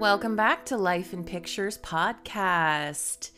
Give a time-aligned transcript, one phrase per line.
[0.00, 3.32] Welcome back to Life in Pictures podcast.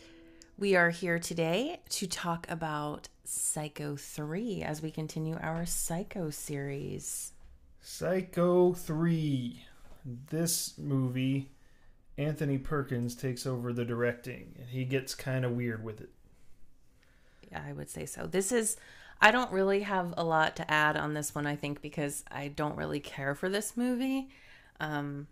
[0.56, 7.32] We are here today to talk about Psycho 3 as we continue our Psycho series.
[7.80, 9.60] Psycho 3.
[10.30, 11.50] This movie,
[12.16, 16.10] Anthony Perkins takes over the directing, and he gets kind of weird with it.
[17.50, 18.28] Yeah, I would say so.
[18.28, 18.76] This is,
[19.20, 22.46] I don't really have a lot to add on this one, I think, because I
[22.46, 24.28] don't really care for this movie.
[24.78, 25.26] Um,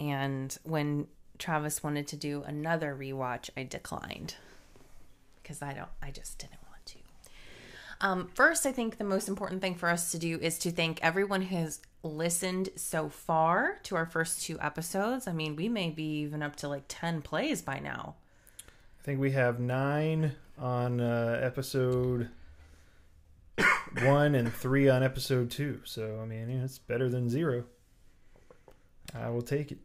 [0.00, 1.06] and when
[1.38, 4.34] Travis wanted to do another rewatch, I declined
[5.42, 6.98] because I don't, I just didn't want to.
[8.00, 11.02] Um, first, I think the most important thing for us to do is to thank
[11.02, 15.26] everyone who has listened so far to our first two episodes.
[15.26, 18.14] I mean, we may be even up to like 10 plays by now.
[19.00, 22.28] I think we have nine on uh, episode
[24.02, 25.80] one and three on episode two.
[25.84, 27.64] So, I mean, it's better than zero.
[29.14, 29.78] I will take it.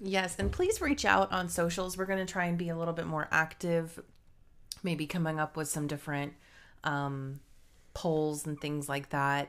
[0.00, 1.96] Yes, and please reach out on socials.
[1.96, 3.98] We're going to try and be a little bit more active,
[4.82, 6.34] maybe coming up with some different
[6.84, 7.40] um,
[7.94, 9.48] polls and things like that.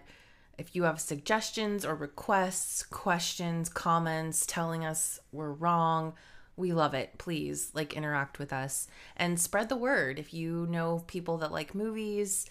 [0.58, 6.14] If you have suggestions or requests, questions, comments, telling us we're wrong,
[6.56, 7.18] we love it.
[7.18, 10.18] Please, like, interact with us and spread the word.
[10.18, 12.48] If you know people that like movies,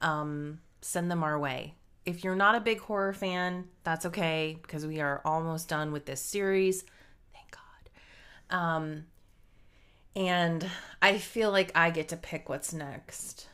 [0.00, 1.74] um, send them our way.
[2.06, 6.06] If you're not a big horror fan, that's okay because we are almost done with
[6.06, 6.84] this series.
[7.32, 7.56] Thank
[8.50, 8.56] God.
[8.56, 9.04] Um,
[10.16, 10.66] and
[11.02, 13.46] I feel like I get to pick what's next.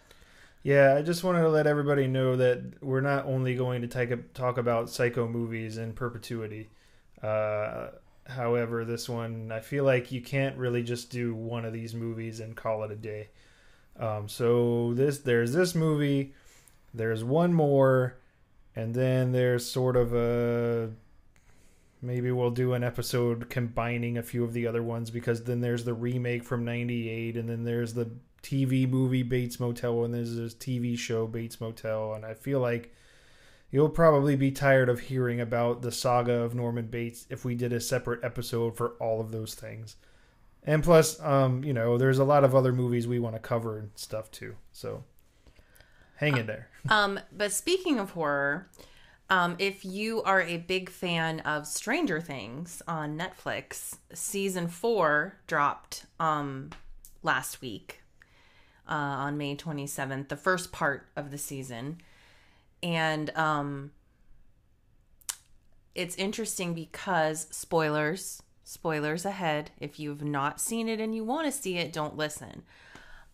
[0.62, 4.34] Yeah, I just wanted to let everybody know that we're not only going to take,
[4.34, 6.70] talk about psycho movies in perpetuity.
[7.22, 7.91] Uh,
[8.27, 12.41] however, this one, I feel like you can't really just do one of these movies
[12.41, 13.28] and call it a day.
[13.98, 16.34] Um, so this there's this movie,
[16.92, 18.16] there's one more,
[18.77, 20.91] and then there's sort of a
[22.02, 25.84] maybe we'll do an episode combining a few of the other ones because then there's
[25.84, 28.10] the remake from 98 and then there's the
[28.42, 32.94] TV movie Bates Motel and there's this TV show Bates Motel and I feel like
[33.70, 37.72] you'll probably be tired of hearing about the saga of Norman Bates if we did
[37.72, 39.97] a separate episode for all of those things.
[40.62, 43.78] And plus um you know there's a lot of other movies we want to cover
[43.78, 44.54] and stuff too.
[44.70, 45.04] So
[46.16, 46.69] hang in there.
[46.88, 48.69] Um, but speaking of horror,
[49.28, 56.06] um, if you are a big fan of Stranger Things on Netflix, season four dropped
[56.21, 56.71] um,
[57.25, 58.03] last week
[58.88, 62.00] uh, on May 27th, the first part of the season.
[62.82, 63.91] And um,
[65.94, 69.72] it's interesting because spoilers, spoilers ahead.
[69.81, 72.62] If you've not seen it and you want to see it, don't listen.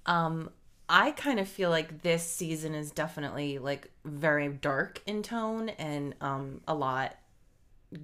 [0.06, 0.50] Um,
[0.94, 6.14] I kind of feel like this season is definitely like very dark in tone and
[6.20, 7.16] um, a lot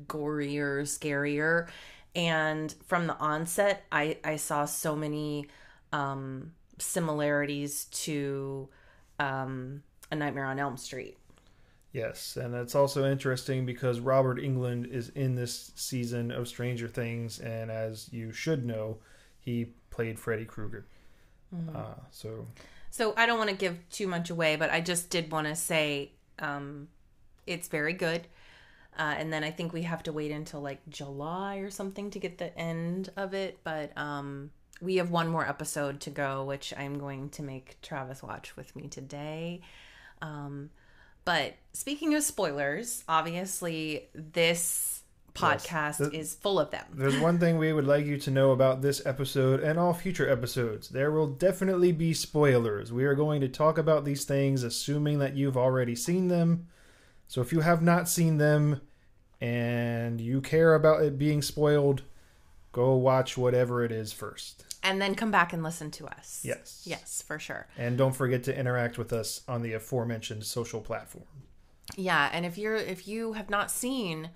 [0.07, 1.69] gorier, scarier.
[2.17, 5.49] And from the onset, I, I saw so many
[5.93, 8.71] um, similarities to
[9.21, 11.19] um, A Nightmare on Elm Street.
[11.93, 17.39] Yes, and it's also interesting because Robert Englund is in this season of Stranger Things,
[17.39, 18.97] and as you should know,
[19.41, 20.87] he played Freddy Krueger.
[21.55, 21.77] Mm-hmm.
[21.77, 22.47] Uh, so,
[22.99, 25.55] so I don't want to give too much away, but I just did want to
[25.55, 26.11] say
[26.41, 26.89] um,
[27.47, 28.27] it's very good.
[28.99, 32.19] Uh, and then I think we have to wait until like July or something to
[32.19, 33.61] get the end of it.
[33.63, 34.51] But um,
[34.81, 38.75] we have one more episode to go, which I'm going to make Travis watch with
[38.75, 39.61] me today.
[40.21, 40.71] Um,
[41.25, 44.98] but speaking of spoilers, obviously this
[45.35, 46.11] podcast yes.
[46.13, 46.85] is full of them.
[46.93, 50.29] There's one thing we would like you to know about this episode and all future
[50.29, 50.89] episodes.
[50.89, 52.93] There will definitely be spoilers.
[52.93, 56.67] We are going to talk about these things assuming that you've already seen them.
[57.29, 58.81] So if you have not seen them
[59.41, 62.03] and you care about it being spoiled,
[62.73, 64.65] go watch whatever it is first.
[64.83, 66.43] And then come back and listen to us.
[66.45, 66.83] Yes.
[66.85, 67.67] Yes, for sure.
[67.77, 71.27] And don't forget to interact with us on the aforementioned social platform.
[71.97, 74.31] Yeah, and if you're if you have not seen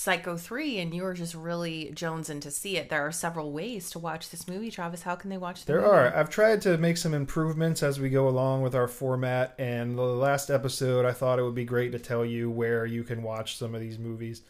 [0.00, 3.98] Psycho 3 and you're just really jonesing to see it, there are several ways to
[3.98, 4.70] watch this movie.
[4.70, 5.92] Travis, how can they watch the There movie?
[5.92, 6.16] are.
[6.16, 10.02] I've tried to make some improvements as we go along with our format, and the
[10.02, 13.56] last episode I thought it would be great to tell you where you can watch
[13.56, 14.42] some of these movies.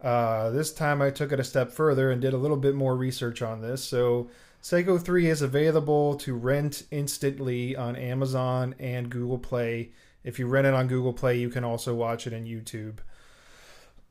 [0.00, 2.96] Uh, this time I took it a step further and did a little bit more
[2.96, 3.82] research on this.
[3.82, 9.90] So, Psycho 3 is available to rent instantly on Amazon and Google Play.
[10.22, 12.98] If you rent it on Google Play, you can also watch it on YouTube.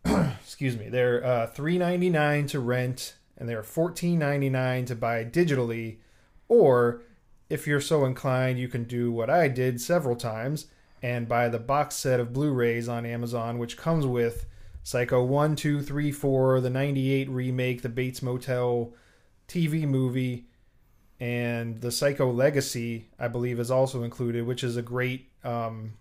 [0.42, 4.96] excuse me, they're uh, three ninety nine to rent, and they're fourteen ninety nine to
[4.96, 5.98] buy digitally.
[6.48, 7.04] Or
[7.50, 10.68] if you're so inclined, you can do what I did several times
[11.02, 14.46] and buy the box set of Blu-rays on Amazon, which comes with
[14.84, 18.94] Psycho 1, 2, 3, 4, the 98 remake, the Bates Motel
[19.48, 20.46] TV movie,
[21.20, 25.94] and the Psycho Legacy, I believe, is also included, which is a great um,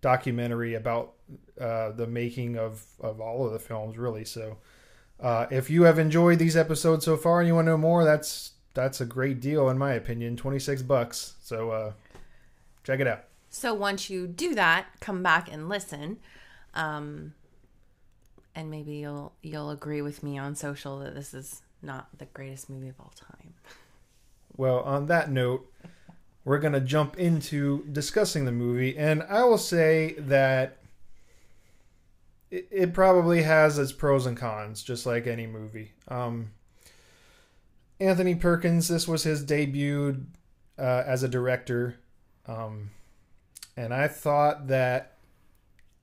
[0.00, 1.13] documentary about
[1.60, 4.24] uh, the making of, of all of the films, really.
[4.24, 4.58] So,
[5.20, 8.04] uh, if you have enjoyed these episodes so far and you want to know more,
[8.04, 10.36] that's that's a great deal in my opinion.
[10.36, 11.34] Twenty six bucks.
[11.42, 11.92] So, uh,
[12.82, 13.24] check it out.
[13.48, 16.18] So once you do that, come back and listen.
[16.74, 17.34] Um,
[18.54, 22.68] and maybe you'll you'll agree with me on social that this is not the greatest
[22.68, 23.54] movie of all time.
[24.56, 25.68] Well, on that note,
[26.44, 28.96] we're going to jump into discussing the movie.
[28.96, 30.78] And I will say that
[32.54, 35.92] it, it probably has its pros and cons, just like any movie.
[36.06, 36.52] Um,
[37.98, 40.24] Anthony Perkins, this was his debut
[40.78, 41.96] uh, as a director.
[42.46, 42.90] Um,
[43.76, 45.16] and I thought that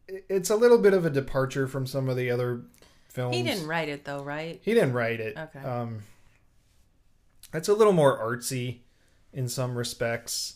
[0.07, 2.63] it's a little bit of a departure from some of the other
[3.07, 3.35] films.
[3.35, 4.59] He didn't write it though, right?
[4.61, 5.37] He didn't write it.
[5.37, 5.59] Okay.
[5.59, 6.03] Um,
[7.53, 8.79] it's a little more artsy
[9.31, 10.55] in some respects.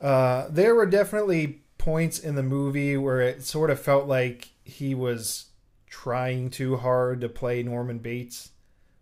[0.00, 4.94] Uh, there were definitely points in the movie where it sort of felt like he
[4.94, 5.46] was
[5.88, 8.50] trying too hard to play Norman Bates.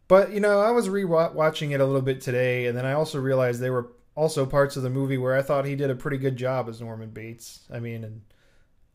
[0.09, 3.19] But, you know, I was re-watching it a little bit today, and then I also
[3.19, 6.19] realized there were also parts of the movie where I thought he did a pretty
[6.19, 7.67] good job as Norman Bates.
[7.73, 8.23] I mean, and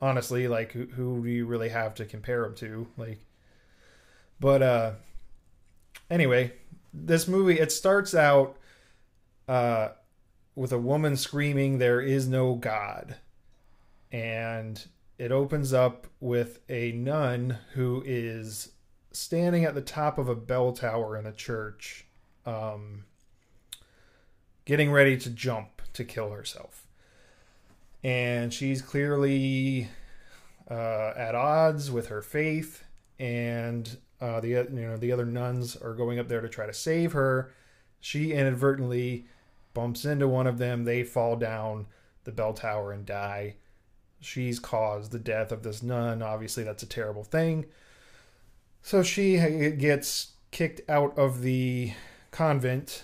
[0.01, 2.87] honestly, like, who, who do you really have to compare him to?
[2.95, 3.19] Like,
[4.39, 4.91] but, uh,
[6.09, 6.53] anyway,
[6.93, 8.57] this movie it starts out
[9.47, 9.89] uh,
[10.55, 13.17] with a woman screaming, "There is no God,"
[14.11, 14.83] and
[15.21, 18.71] it opens up with a nun who is
[19.11, 22.07] standing at the top of a bell tower in a church,
[22.43, 23.03] um,
[24.65, 26.87] getting ready to jump to kill herself,
[28.03, 29.89] and she's clearly
[30.71, 32.83] uh, at odds with her faith
[33.19, 36.73] and uh, the you know the other nuns are going up there to try to
[36.73, 37.53] save her.
[37.99, 39.27] She inadvertently
[39.75, 40.83] bumps into one of them.
[40.83, 41.85] They fall down
[42.23, 43.57] the bell tower and die.
[44.21, 46.21] She's caused the death of this nun.
[46.21, 47.65] Obviously, that's a terrible thing.
[48.83, 49.37] So she
[49.77, 51.93] gets kicked out of the
[52.31, 53.03] convent,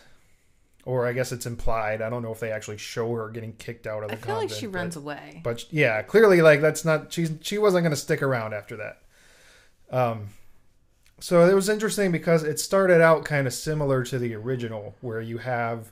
[0.86, 2.02] or I guess it's implied.
[2.02, 4.26] I don't know if they actually show her getting kicked out of the I feel
[4.36, 4.52] convent.
[4.52, 5.42] like she but- runs away.
[5.44, 9.02] but yeah, clearly, like that's not she's she wasn't going to stick around after that.
[9.90, 10.30] Um,
[11.20, 15.20] so it was interesting because it started out kind of similar to the original, where
[15.22, 15.92] you have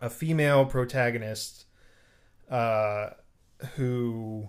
[0.00, 1.64] a female protagonist,
[2.50, 3.10] uh,
[3.76, 4.48] who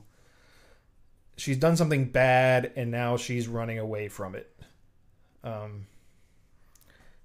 [1.37, 4.53] she's done something bad and now she's running away from it.
[5.43, 5.87] Um,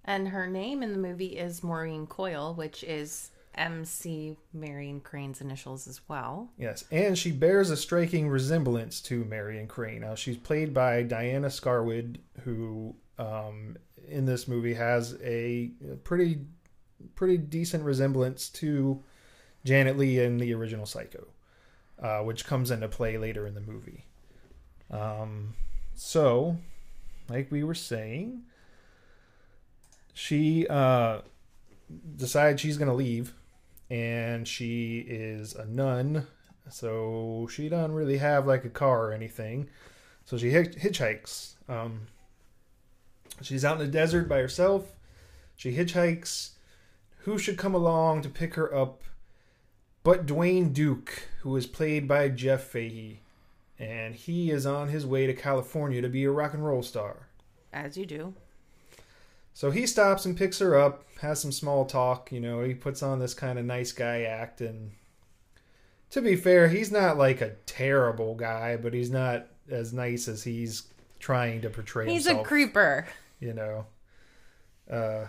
[0.04, 5.86] And her name in the movie is Maureen Coyle, which is MC Marion Crane's initials
[5.86, 6.50] as well.
[6.58, 10.00] Yes, and she bears a striking resemblance to Marion Crane.
[10.02, 13.76] Now, she's played by Diana Scarwid, who um,
[14.08, 15.70] in this movie has a
[16.04, 16.40] pretty
[17.14, 19.02] pretty decent resemblance to
[19.64, 21.26] Janet Leigh in the original Psycho,
[22.02, 24.04] uh, which comes into play later in the movie.
[24.90, 25.54] Um,
[25.94, 26.56] so,
[27.28, 28.42] like we were saying,
[30.12, 31.18] she uh,
[32.16, 33.34] decides she's going to leave
[33.90, 36.26] and she is a nun,
[36.70, 39.68] so she doesn't really have like a car or anything.
[40.24, 41.54] So she hitch- hitchhikes.
[41.68, 42.06] Um,
[43.42, 44.94] she's out in the desert by herself.
[45.56, 46.50] She hitchhikes.
[47.18, 49.02] Who should come along to pick her up
[50.04, 53.20] but Duane Duke, who is played by Jeff Fahey.
[53.76, 57.26] And he is on his way to California to be a rock and roll star.
[57.72, 58.34] As you do.
[59.52, 62.30] So he stops and picks her up, has some small talk.
[62.30, 64.60] You know, he puts on this kind of nice guy act.
[64.60, 64.92] And
[66.10, 70.44] to be fair, he's not like a terrible guy, but he's not as nice as
[70.44, 70.84] he's
[71.18, 72.46] trying to portray He's himself.
[72.46, 73.06] a creeper.
[73.40, 73.86] you know.
[74.90, 75.26] Uh,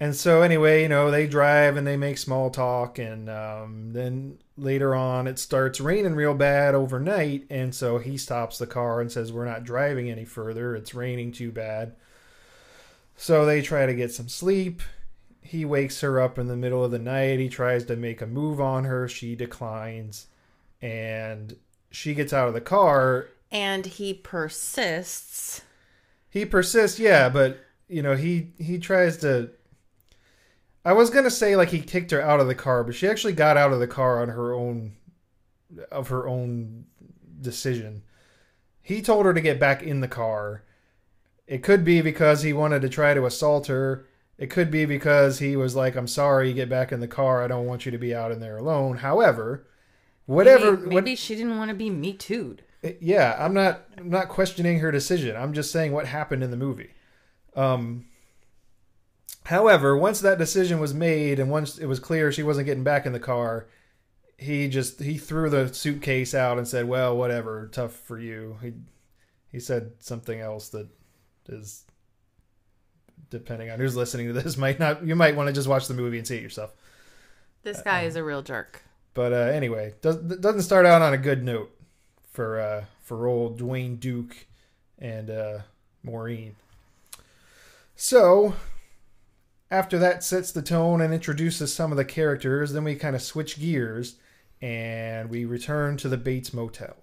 [0.00, 4.38] and so anyway, you know, they drive and they make small talk, and um, then
[4.56, 9.10] later on it starts raining real bad overnight, and so he stops the car and
[9.10, 10.74] says, "We're not driving any further.
[10.76, 11.94] It's raining too bad."
[13.16, 14.82] So they try to get some sleep.
[15.40, 17.38] He wakes her up in the middle of the night.
[17.38, 19.06] He tries to make a move on her.
[19.08, 20.26] She declines,
[20.82, 21.56] and
[21.90, 25.62] she gets out of the car And he persists.
[26.28, 27.58] he persists yeah but
[27.88, 29.50] you know he he tries to
[30.84, 33.32] i was gonna say like he kicked her out of the car but she actually
[33.32, 34.92] got out of the car on her own
[35.90, 36.84] of her own
[37.40, 38.02] decision
[38.82, 40.62] he told her to get back in the car
[41.46, 44.06] it could be because he wanted to try to assault her
[44.38, 47.48] it could be because he was like i'm sorry get back in the car i
[47.48, 49.66] don't want you to be out in there alone however
[50.26, 52.62] whatever Maybe, what- maybe she didn't want to be me too'd.
[53.00, 55.36] yeah, I'm not I'm not questioning her decision.
[55.36, 56.90] I'm just saying what happened in the movie.
[57.56, 58.06] Um
[59.44, 63.06] however, once that decision was made and once it was clear she wasn't getting back
[63.06, 63.66] in the car,
[64.36, 68.72] he just he threw the suitcase out and said, "Well, whatever, tough for you." He
[69.50, 70.88] he said something else that
[71.48, 71.84] is
[73.30, 75.94] depending on who's listening to this might not you might want to just watch the
[75.94, 76.74] movie and see it yourself.
[77.62, 78.82] This guy is a real jerk.
[79.14, 81.70] But uh, anyway, does, doesn't start out on a good note
[82.30, 84.46] for uh, for old Duane Duke
[84.98, 85.58] and uh,
[86.02, 86.56] Maureen.
[87.96, 88.54] So
[89.74, 93.22] after that sets the tone and introduces some of the characters, then we kind of
[93.22, 94.14] switch gears
[94.62, 96.94] and we return to the Bates Motel.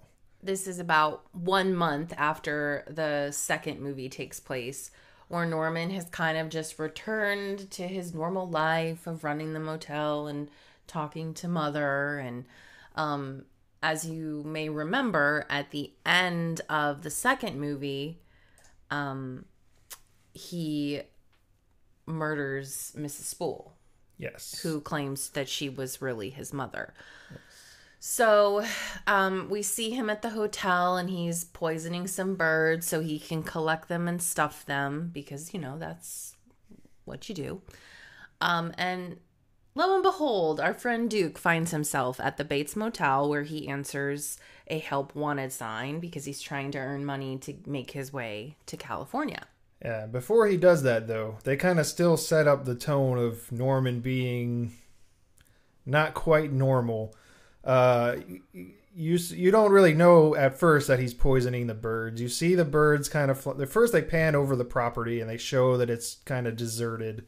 [0.42, 4.90] This is about one month after the second movie takes place,
[5.28, 10.26] where Norman has kind of just returned to his normal life of running the motel
[10.26, 10.48] and
[10.86, 12.18] talking to Mother.
[12.18, 12.46] And
[12.96, 13.44] um,
[13.82, 18.22] as you may remember, at the end of the second movie,
[18.90, 19.44] um,
[20.32, 21.02] he
[22.06, 23.24] murders Mrs.
[23.24, 23.74] Spool
[24.18, 24.60] Yes.
[24.62, 26.94] who claims that she was really his mother.
[28.04, 28.64] So
[29.06, 33.44] um, we see him at the hotel and he's poisoning some birds so he can
[33.44, 36.34] collect them and stuff them because, you know, that's
[37.04, 37.62] what you do.
[38.40, 39.18] Um, and
[39.76, 44.36] lo and behold, our friend Duke finds himself at the Bates Motel where he answers
[44.66, 48.76] a help wanted sign because he's trying to earn money to make his way to
[48.76, 49.46] California.
[49.84, 53.50] Yeah, before he does that though, they kind of still set up the tone of
[53.50, 54.72] Norman being
[55.84, 57.16] not quite normal.
[57.64, 58.16] Uh,
[58.52, 62.20] you you don't really know at first that he's poisoning the birds.
[62.20, 65.38] You see the birds kind of fl- first they pan over the property and they
[65.38, 67.24] show that it's kind of deserted.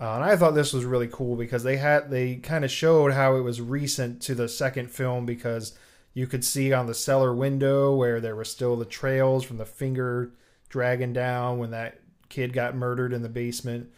[0.00, 3.12] Uh, and I thought this was really cool because they had they kind of showed
[3.12, 5.78] how it was recent to the second film because
[6.12, 9.64] you could see on the cellar window where there were still the trails from the
[9.64, 10.32] finger
[10.68, 13.90] dragging down when that kid got murdered in the basement.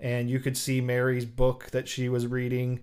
[0.00, 2.80] And you could see Mary's book that she was reading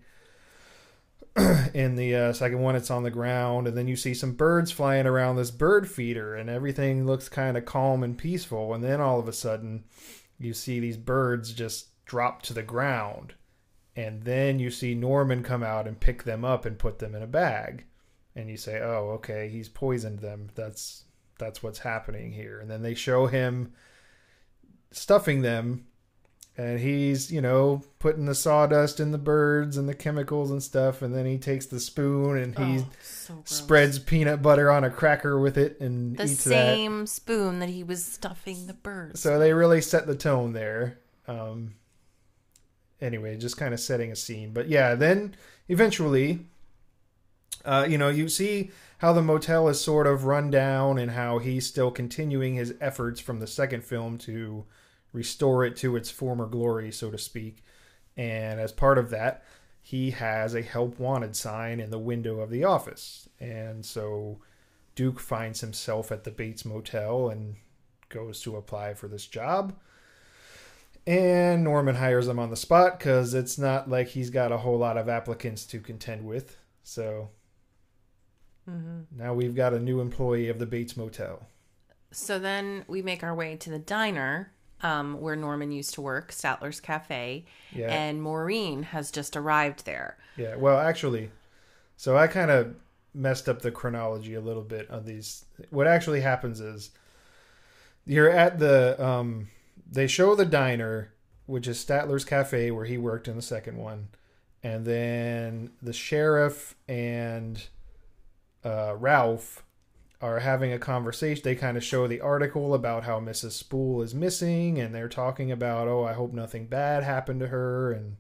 [1.74, 3.68] in the uh, second one it's on the ground.
[3.68, 7.58] And then you see some birds flying around this bird feeder and everything looks kind
[7.58, 8.74] of calm and peaceful.
[8.74, 9.84] And then all of a sudden
[10.40, 13.34] you see these birds just drop to the ground.
[13.96, 17.22] And then you see Norman come out and pick them up and put them in
[17.22, 17.86] a bag.
[18.36, 20.50] And you say oh okay he's poisoned them.
[20.56, 21.04] That's
[21.42, 22.60] that's what's happening here.
[22.62, 23.74] And then they show him
[24.92, 25.86] stuffing them
[26.58, 31.02] and he's you know putting the sawdust in the birds and the chemicals and stuff
[31.02, 34.90] and then he takes the spoon and he Oh, so spreads peanut butter on a
[34.90, 36.76] cracker with it and the eats that.
[36.76, 39.22] same spoon that he was stuffing the birds.
[39.22, 41.00] so they really set the tone there.
[41.26, 41.76] Um
[43.00, 44.52] anyway just kind of setting a scene.
[44.52, 45.36] But yeah then
[45.70, 46.48] eventually
[47.64, 48.72] uh you know you see
[49.02, 53.20] how the motel is sort of run down and how he's still continuing his efforts
[53.20, 54.64] from the second film to
[55.12, 57.64] restore it to its former glory so to speak.
[58.16, 59.44] And as part of that
[59.82, 63.28] he has a help wanted sign in the window of the office.
[63.40, 64.38] And so
[64.94, 67.56] duke finds himself at the bates motel and
[68.10, 69.74] goes to apply for this job.
[71.08, 74.78] And norman hires him on the spot because it's not like he's got a whole
[74.78, 76.56] lot of applicants to contend with.
[76.84, 77.32] So
[78.72, 81.48] hmm now we've got a new employee of the bates motel
[82.12, 84.52] So then we make our way to the diner
[84.84, 90.18] um, where Norman used to work, Statler's Cafe, yeah and Maureen has just arrived there.
[90.38, 91.32] Yeah, well, actually,
[91.98, 92.76] so I kind of
[93.14, 95.46] messed up the chronology a little bit on these.
[95.70, 96.92] What actually happens is
[98.06, 99.50] you're at the um
[99.90, 101.14] they show the diner,
[101.46, 104.08] which is Statler's Cafe where he worked in the second one,
[104.64, 107.68] and then the sheriff and
[108.64, 109.64] uh, Ralph
[110.22, 111.42] are having a conversation.
[111.44, 113.52] They kind of show the article about how Mrs.
[113.52, 117.92] Spool is missing, and they're talking about, oh, I hope nothing bad happened to her,
[117.92, 118.18] and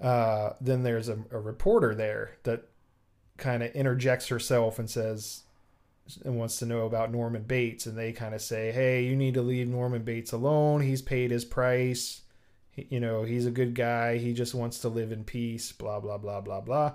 [0.00, 2.64] uh, then there's a, a reporter there that
[3.36, 5.42] kind of interjects herself and says
[6.24, 9.34] and wants to know about Norman Bates and they kind of say hey you need
[9.34, 12.22] to leave Norman Bates alone he's paid his price
[12.74, 16.18] you know he's a good guy he just wants to live in peace blah blah
[16.18, 16.94] blah blah blah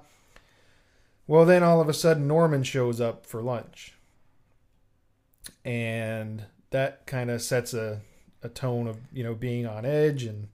[1.27, 3.93] well then all of a sudden Norman shows up for lunch.
[5.63, 8.01] And that kind of sets a
[8.45, 10.47] a tone of you know being on edge and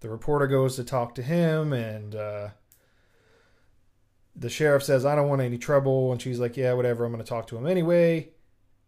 [0.00, 2.48] the reporter goes to talk to him and uh,
[4.36, 7.22] the sheriff says i don't want any trouble and she's like yeah whatever i'm going
[7.22, 8.30] to talk to him anyway.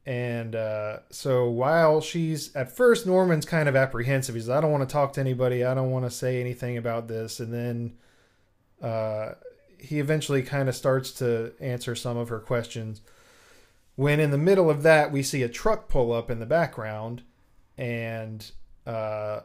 [0.09, 4.88] And uh, so while she's at first norman's kind of apprehensive he's i don't want
[4.88, 7.95] to talk to anybody i don't want to say anything about this and then
[8.80, 9.33] uh,
[9.78, 13.00] he eventually kind of starts to answer some of her questions.
[13.95, 17.23] When in the middle of that, we see a truck pull up in the background,
[17.78, 18.50] and
[18.87, 19.40] uh,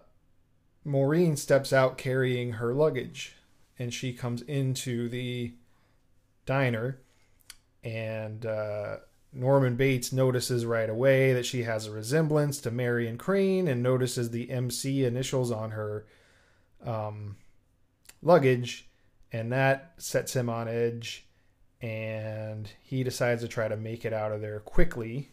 [0.84, 3.36] Maureen steps out carrying her luggage,
[3.80, 5.54] and she comes into the
[6.46, 7.00] diner,
[7.84, 8.98] and uh,
[9.34, 14.32] Norman Bates notices right away that she has a resemblance to Marion Crane, and notices
[14.32, 16.06] the MC initials on her
[16.86, 17.38] um,
[18.22, 18.90] luggage,
[19.32, 21.26] and that sets him on edge,
[21.82, 25.30] and he decides to try to make it out of there quickly.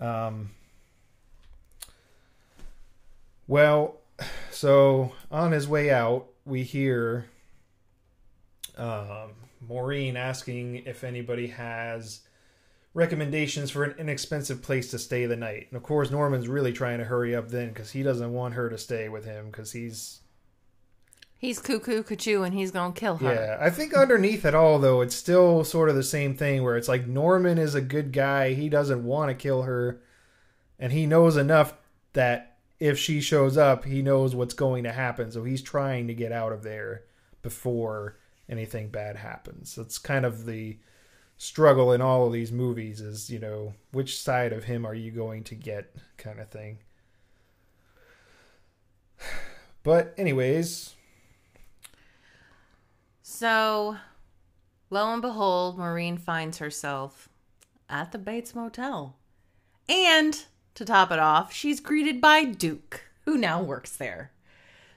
[0.00, 0.50] Um,
[3.48, 3.96] well,
[4.50, 7.26] so on his way out, we hear
[8.76, 12.20] um, Maureen asking if anybody has
[12.94, 15.66] recommendations for an inexpensive place to stay the night.
[15.70, 18.70] And of course, Norman's really trying to hurry up then because he doesn't want her
[18.70, 20.20] to stay with him because he's.
[21.38, 23.34] He's cuckoo cuckoo and he's gonna kill her.
[23.34, 26.76] Yeah, I think underneath it all, though, it's still sort of the same thing where
[26.76, 28.54] it's like Norman is a good guy.
[28.54, 30.00] He doesn't want to kill her.
[30.78, 31.74] And he knows enough
[32.14, 35.30] that if she shows up, he knows what's going to happen.
[35.30, 37.04] So he's trying to get out of there
[37.42, 39.78] before anything bad happens.
[39.78, 40.78] It's kind of the
[41.38, 45.10] struggle in all of these movies is, you know, which side of him are you
[45.10, 46.78] going to get kind of thing.
[49.82, 50.95] But anyways,
[53.38, 53.98] So,
[54.88, 57.28] lo and behold, Maureen finds herself
[57.86, 59.14] at the Bates Motel.
[59.90, 60.42] And
[60.74, 64.30] to top it off, she's greeted by Duke, who now works there.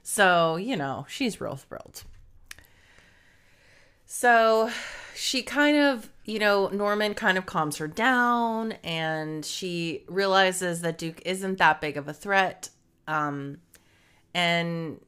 [0.04, 2.04] So, you know, she's real thrilled.
[4.06, 4.72] So,
[5.14, 10.98] she kind of, you know, Norman kind of calms her down and she realizes that
[10.98, 12.70] Duke isn't that big of a threat.
[13.06, 13.58] Um,
[14.34, 15.02] and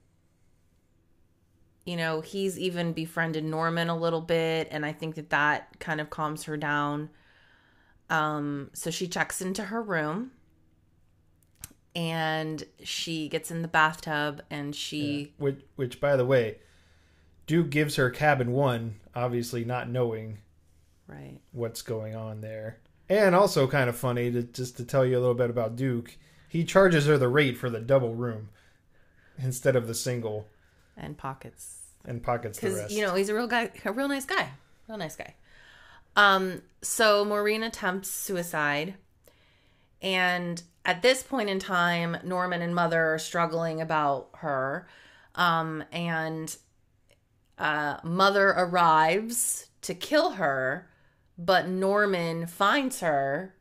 [1.85, 5.99] you know, he's even befriended Norman a little bit, and I think that that kind
[5.99, 7.09] of calms her down.
[8.09, 10.31] Um, so she checks into her room
[11.95, 16.57] and she gets in the bathtub and she, which, which by the way,
[17.47, 20.39] Duke gives her cabin one, obviously not knowing
[21.07, 21.39] right.
[21.53, 22.79] what's going on there.
[23.09, 26.17] And also kind of funny to just to tell you a little bit about Duke,
[26.47, 28.49] he charges her the rate for the double room
[29.37, 30.47] instead of the single
[30.97, 31.80] And pockets.
[32.05, 32.91] And pockets the rest.
[32.91, 34.49] you know, he's a real guy, a real nice guy.
[34.87, 35.35] Real nice guy.
[36.15, 38.95] Um, so Maureen attempts suicide.
[40.01, 44.87] And at this point in time, Norman and Mother are struggling about her.
[45.35, 46.55] Um, and
[47.57, 50.89] uh, Mother arrives to kill her,
[51.37, 53.55] but Norman finds her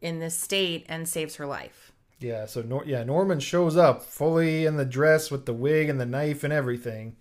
[0.00, 1.92] in this state and saves her life.
[2.20, 6.00] Yeah, so Nor- yeah, Norman shows up fully in the dress with the wig and
[6.00, 7.16] the knife and everything,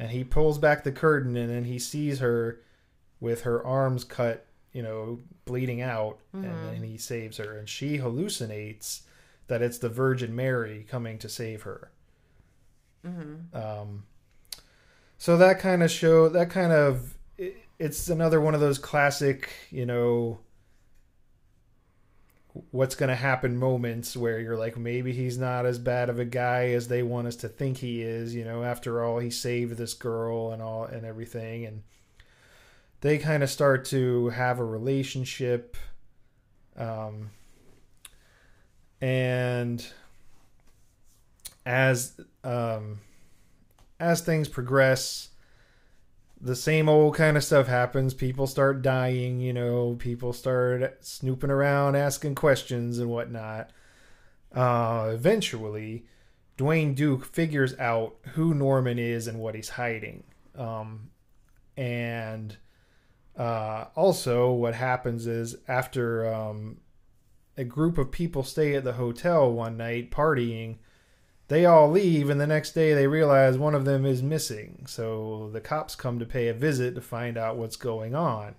[0.00, 2.60] and he pulls back the curtain and then he sees her
[3.20, 7.98] with her arms cut, you know, bleeding out, and then he saves her, and she
[7.98, 9.02] hallucinates
[9.48, 11.90] that it's the Virgin Mary coming to save her.
[13.52, 14.04] Um,
[15.18, 19.50] so that kind of show that kind of it, it's another one of those classic,
[19.70, 20.38] you know,
[22.70, 26.24] what's going to happen moments where you're like maybe he's not as bad of a
[26.24, 29.76] guy as they want us to think he is you know after all he saved
[29.76, 31.64] this girl and all and everything.
[31.64, 31.82] And
[33.00, 35.76] they kind of start to have a relationship
[36.76, 37.30] um
[39.00, 39.86] and
[41.66, 43.00] as um
[43.98, 45.29] as things progress
[46.40, 48.14] the same old kind of stuff happens.
[48.14, 53.70] People start dying, you know, people start snooping around, asking questions and whatnot.
[54.54, 56.06] Uh, eventually,
[56.56, 60.24] Duane Duke figures out who Norman is and what he's hiding.
[60.56, 61.10] Um,
[61.76, 62.56] and
[63.36, 66.78] uh, also, what happens is after um,
[67.56, 70.78] a group of people stay at the hotel one night partying,
[71.50, 74.84] they all leave and the next day they realize one of them is missing.
[74.86, 78.54] So the cops come to pay a visit to find out what's going on.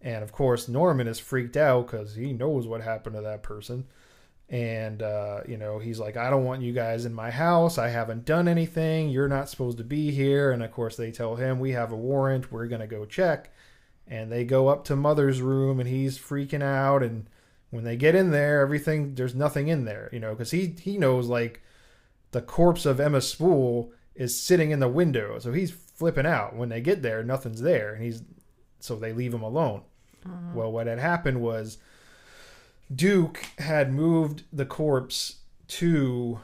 [0.00, 3.84] And of course norman is freaked out because he knows what happened to that person.
[4.48, 7.76] And uh, you know he's like i don't want you guys in my house.
[7.76, 9.10] I haven't done anything.
[9.10, 10.52] You're not supposed to be here.
[10.52, 12.50] And of course they tell him we have a warrant.
[12.50, 13.50] We're going to go check.
[14.08, 17.02] And they go up to mother's room and he's freaking out.
[17.02, 17.26] And
[17.68, 20.98] when they get in there everything there's nothing in there you know because he he
[20.98, 21.62] knows like
[22.32, 25.38] the corpse of Emma Spool is sitting in the window.
[25.38, 26.56] So he's flipping out.
[26.56, 27.94] When they get there, nothing's there.
[27.94, 28.22] And he's
[28.80, 29.82] so they leave him alone.
[30.26, 30.36] Uh-huh.
[30.54, 31.78] Well, what had happened was
[32.94, 35.36] Duke had moved the corpse
[35.68, 36.40] to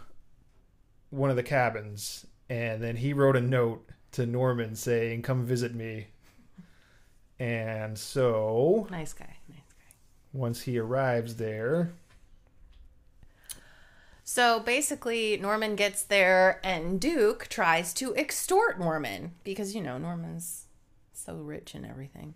[1.11, 5.74] one of the cabins and then he wrote a note to Norman saying, "Come visit
[5.74, 6.09] me."
[7.38, 9.37] And so Nice guy.
[9.48, 9.94] Nice guy.
[10.33, 11.92] once he arrives there,
[14.30, 20.66] So basically, Norman gets there, and Duke tries to extort Norman because you know Norman's
[21.14, 22.34] so rich and everything.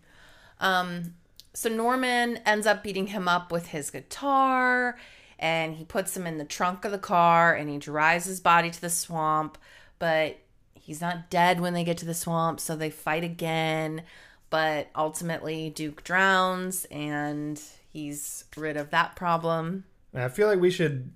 [0.59, 1.17] Um,
[1.53, 4.97] so Norman ends up beating him up with his guitar,
[5.39, 8.71] and he puts him in the trunk of the car, and he drives his body
[8.71, 9.59] to the swamp.
[9.99, 10.39] But
[10.73, 14.05] he's not dead when they get to the swamp, so they fight again.
[14.49, 17.61] But ultimately, Duke drowns, and
[17.93, 19.85] he's rid of that problem.
[20.15, 21.11] And I feel like we should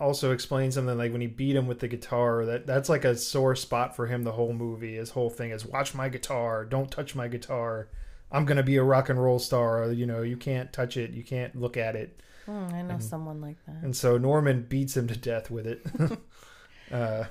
[0.00, 2.46] also explain something like when he beat him with the guitar.
[2.46, 4.24] That that's like a sore spot for him.
[4.24, 7.90] The whole movie, his whole thing is watch my guitar, don't touch my guitar.
[8.30, 9.90] I'm gonna be a rock and roll star.
[9.92, 12.22] You know, you can't touch it, you can't look at it.
[12.46, 13.76] Hmm, I know someone like that.
[13.82, 15.86] And so Norman beats him to death with it,
[16.90, 17.24] uh,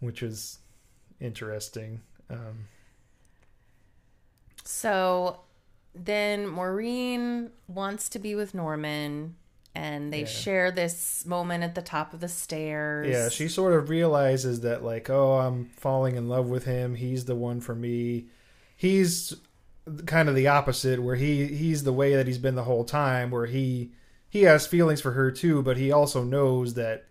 [0.00, 0.58] which is
[1.20, 2.00] interesting.
[2.30, 2.68] Um,
[4.64, 5.40] So
[5.94, 9.36] then Maureen wants to be with Norman
[9.74, 10.26] and they Yeah.
[10.26, 13.08] share this moment at the top of the stairs.
[13.08, 16.94] yeah, she sort of realizes that like, oh, I'm falling in love with him.
[16.96, 18.26] He's the one for me.
[18.76, 19.34] He's
[20.06, 23.30] kind of the opposite, where he he's the way that he's been the whole time,
[23.30, 23.92] where he
[24.28, 27.06] he has feelings for her too, but he also knows that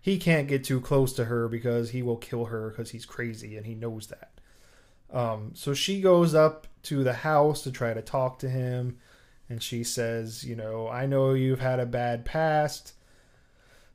[0.00, 3.56] he can't get too close to her because he will kill her because he's crazy
[3.56, 4.32] and he knows that.
[5.12, 8.98] Um, so she goes up to the house to try to talk to him,
[9.48, 12.94] and she says, "You know, I know you've had a bad past,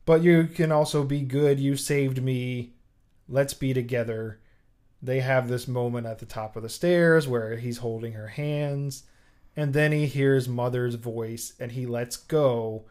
[0.05, 1.59] but you can also be good.
[1.59, 2.73] You saved me.
[3.27, 4.39] Let's be together."
[5.01, 9.03] They have this moment at the top of the stairs where he's holding her hands,
[9.55, 12.85] and then he hears Mother's voice and he lets go,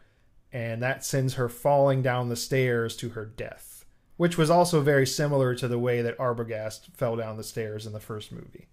[0.51, 3.85] and that sends her falling down the stairs to her death,
[4.17, 7.93] which was also very similar to the way that Arbogast fell down the stairs in
[7.93, 8.67] the first movie.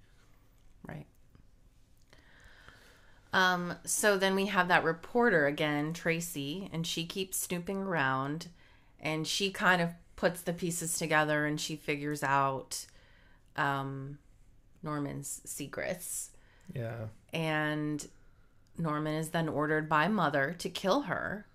[0.87, 1.07] Right.
[3.33, 8.49] Um, so then we have that reporter again, Tracy, and she keeps snooping around
[9.01, 12.87] and she kind of puts the pieces together and she figures out
[13.57, 14.19] um,
[14.83, 16.31] Norman's secrets.
[16.75, 17.07] Yeah.
[17.33, 18.07] And
[18.79, 21.47] Norman is then ordered by Mother to kill her.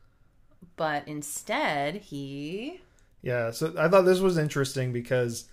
[0.76, 2.82] But instead, he.
[3.22, 5.46] Yeah, so I thought this was interesting because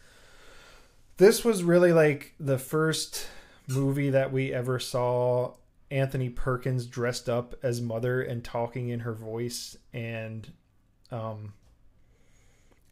[1.17, 3.27] this was really like the first
[3.69, 5.53] movie that we ever saw
[5.91, 10.53] Anthony Perkins dressed up as mother and talking in her voice and
[11.11, 11.53] um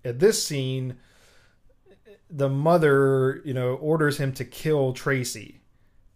[0.04, 0.96] at this scene
[2.30, 5.60] the mother, you know, orders him to kill Tracy.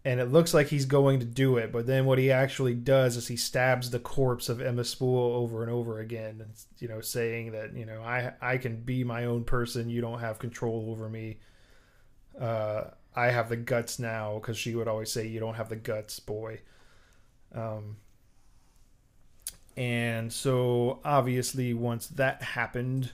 [0.05, 3.15] And it looks like he's going to do it, but then what he actually does
[3.15, 6.45] is he stabs the corpse of Emma Spool over and over again,
[6.79, 9.89] you know, saying that you know I I can be my own person.
[9.89, 11.37] You don't have control over me.
[12.37, 15.77] Uh, I have the guts now because she would always say you don't have the
[15.77, 16.59] guts, boy.
[17.53, 17.97] Um,
[19.75, 23.11] and so obviously once that happened,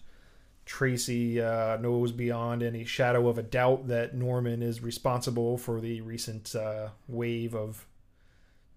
[0.65, 6.02] Tracy uh, knows beyond any shadow of a doubt that Norman is responsible for the
[6.02, 7.88] recent uh, wave of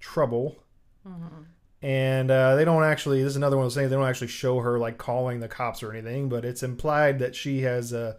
[0.00, 0.56] trouble.
[1.82, 3.22] And uh, they don't actually.
[3.22, 3.90] This is another one of those things.
[3.90, 7.34] They don't actually show her like calling the cops or anything, but it's implied that
[7.34, 8.14] she has uh,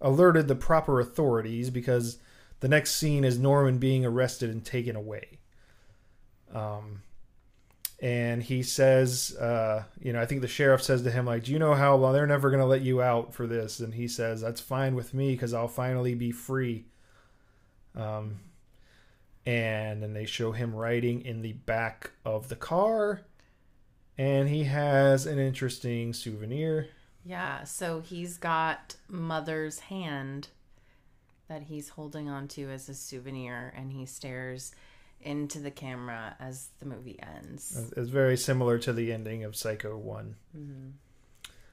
[0.00, 2.18] alerted the proper authorities because
[2.60, 5.38] the next scene is Norman being arrested and taken away.
[6.52, 7.02] Um,
[8.00, 11.52] and he says, uh, you know, I think the sheriff says to him, like, do
[11.52, 13.80] you know how long they're never going to let you out for this?
[13.80, 16.84] And he says, that's fine with me because I'll finally be free.
[17.94, 18.40] Um,
[19.46, 23.22] and then they show him riding in the back of the car,
[24.18, 26.88] and he has an interesting souvenir.
[27.24, 30.48] Yeah, so he's got Mother's hand
[31.48, 34.72] that he's holding onto as a souvenir, and he stares
[35.20, 37.92] into the camera as the movie ends.
[37.96, 40.36] It's very similar to the ending of Psycho One.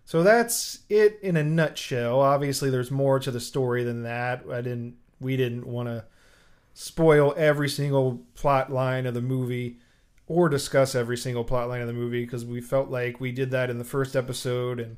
[0.06, 2.20] So that's it in a nutshell.
[2.20, 4.44] Obviously, there's more to the story than that.
[4.52, 4.96] I didn't.
[5.20, 6.06] We didn't want to
[6.74, 9.78] spoil every single plot line of the movie
[10.28, 13.52] or discuss every single plot line of the movie because we felt like we did
[13.52, 14.98] that in the first episode and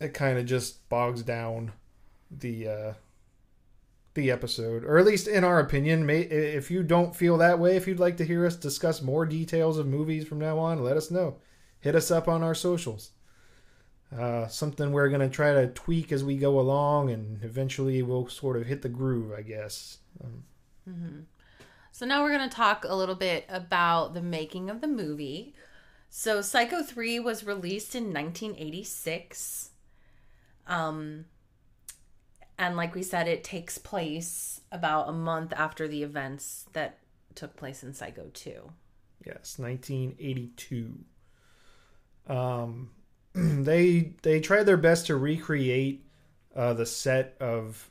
[0.00, 1.72] it kind of just bogs down
[2.30, 2.92] the uh
[4.14, 7.76] the episode or at least in our opinion may, if you don't feel that way
[7.76, 10.96] if you'd like to hear us discuss more details of movies from now on let
[10.96, 11.36] us know
[11.80, 13.10] hit us up on our socials
[14.16, 18.28] uh, something we're going to try to tweak as we go along and eventually we'll
[18.28, 20.44] sort of hit the groove i guess um,
[21.90, 25.54] So now we're going to talk a little bit about the making of the movie.
[26.10, 29.70] So Psycho 3 was released in 1986.
[30.66, 31.26] Um
[32.58, 36.98] and like we said it takes place about a month after the events that
[37.34, 38.70] took place in Psycho 2.
[39.26, 40.94] Yes, 1982.
[42.26, 42.90] Um,
[43.34, 46.04] they they tried their best to recreate
[46.54, 47.90] uh, the set of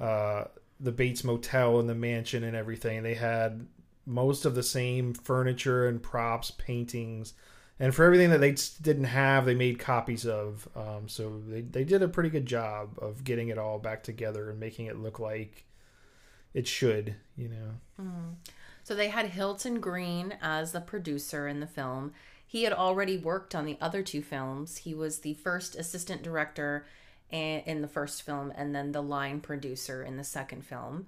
[0.00, 0.44] uh,
[0.80, 3.02] the Bates Motel and the mansion and everything.
[3.02, 3.66] They had
[4.04, 7.34] most of the same furniture and props, paintings,
[7.78, 10.68] and for everything that they didn't have, they made copies of.
[10.74, 14.50] Um, so they they did a pretty good job of getting it all back together
[14.50, 15.64] and making it look like
[16.54, 17.16] it should.
[17.36, 17.70] You know.
[18.00, 18.34] Mm.
[18.82, 22.12] So they had Hilton Green as the producer in the film.
[22.46, 24.78] He had already worked on the other two films.
[24.78, 26.86] He was the first assistant director
[27.30, 31.06] in the first film and then the line producer in the second film.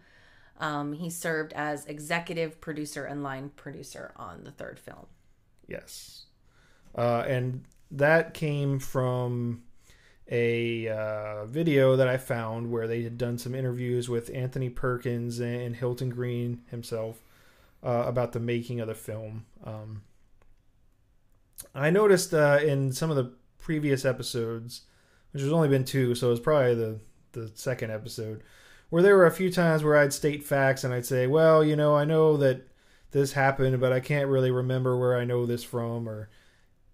[0.58, 5.06] Um, he served as executive producer and line producer on the third film.
[5.68, 6.24] Yes.
[6.98, 9.62] Uh, and that came from
[10.30, 15.38] a uh, video that I found where they had done some interviews with Anthony Perkins
[15.38, 17.22] and Hilton Green himself
[17.84, 19.46] uh, about the making of the film.
[19.64, 20.02] Um,
[21.72, 24.82] I noticed uh, in some of the previous episodes,
[25.32, 26.98] which has only been two, so it's probably the
[27.32, 28.42] the second episode,
[28.90, 31.76] where there were a few times where I'd state facts and I'd say, well, you
[31.76, 32.66] know, I know that
[33.12, 36.28] this happened, but I can't really remember where I know this from, or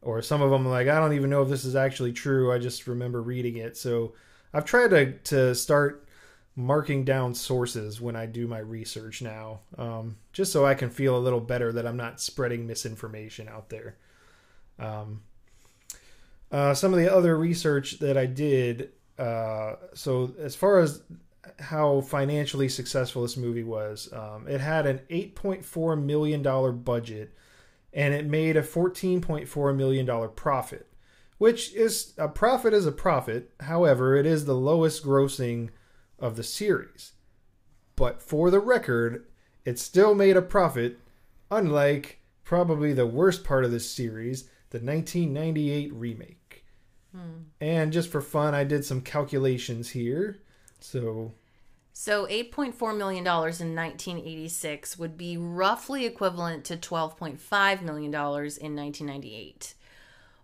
[0.04, 2.52] or some of them like I don't even know if this is actually true.
[2.52, 3.76] I just remember reading it.
[3.76, 4.14] So
[4.52, 6.06] I've tried to to start
[6.56, 11.16] marking down sources when I do my research now, um, just so I can feel
[11.16, 13.96] a little better that I'm not spreading misinformation out there.
[14.78, 15.22] Um,
[16.52, 21.02] uh, some of the other research that I did, uh, so as far as
[21.58, 26.42] how financially successful this movie was, um, it had an $8.4 million
[26.78, 27.32] budget
[27.94, 30.88] and it made a $14.4 million profit,
[31.38, 33.52] which is a profit is a profit.
[33.60, 35.70] However, it is the lowest grossing
[36.18, 37.12] of the series.
[37.96, 39.26] But for the record,
[39.64, 40.98] it still made a profit,
[41.50, 46.64] unlike probably the worst part of this series, the 1998 remake.
[47.14, 47.44] Hmm.
[47.60, 50.40] And just for fun, I did some calculations here.
[50.80, 51.32] So
[51.96, 59.74] so $8.4 million in 1986 would be roughly equivalent to $12.5 million in 1998.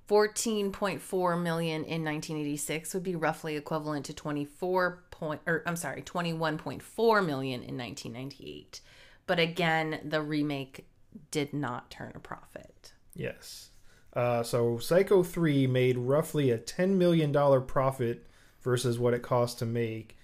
[0.08, 7.26] 14.4 million in 1986 would be roughly equivalent to 24 point or I'm sorry, 21.4
[7.26, 8.80] million in 1998.
[9.26, 10.86] But again, the remake
[11.32, 12.92] did not turn a profit.
[13.14, 13.70] Yes.
[14.14, 17.32] Uh, so Psycho 3 made roughly a $10 million
[17.66, 18.26] profit
[18.62, 20.16] versus what it cost to make.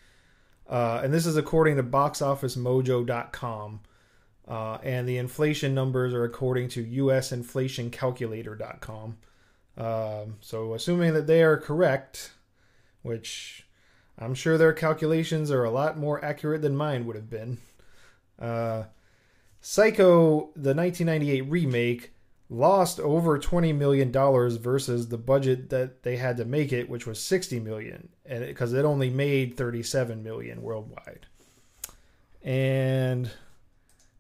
[0.69, 3.81] Uh, and this is according to boxofficemojo.com.
[4.49, 9.17] Uh, and the inflation numbers are according to usinflationcalculator.com.
[9.77, 12.31] Um, so, assuming that they are correct,
[13.03, 13.67] which
[14.19, 17.59] I'm sure their calculations are a lot more accurate than mine would have been,
[18.39, 18.85] uh,
[19.61, 22.13] Psycho, the 1998 remake,
[22.49, 27.07] lost over 20 million dollars versus the budget that they had to make it which
[27.07, 31.27] was 60 million and because it, it, only made 37 million worldwide.
[32.43, 33.31] And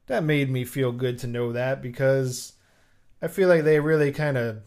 [0.06, 2.54] that made me feel good to know that because
[3.22, 4.58] i feel like they really kind of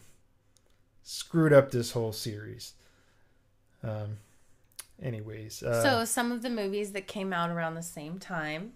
[1.04, 2.74] screwed up this whole series.
[3.84, 4.18] Um
[5.02, 8.74] anyways uh, so some of the movies that came out around the same time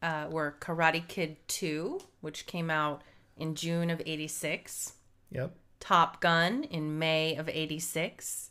[0.00, 3.02] uh, were karate kid 2 which came out
[3.38, 4.92] in June of 86.
[5.30, 5.54] Yep.
[5.80, 8.50] Top Gun in May of 86.